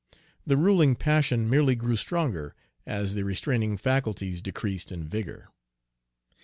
The 0.47 0.57
ruling 0.57 0.95
passion 0.95 1.47
merely 1.47 1.75
grew 1.75 1.95
stronger 1.95 2.55
as 2.87 3.13
the 3.13 3.21
restraining 3.23 3.77
faculties 3.77 4.41
decreased 4.41 4.91
in 4.91 5.07
vigor. 5.07 5.47